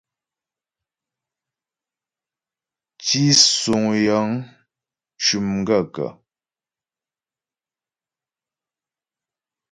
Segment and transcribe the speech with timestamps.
[3.05, 4.27] Tísuŋ yəŋ
[5.21, 6.09] cʉ́ m gaə̂kə̀?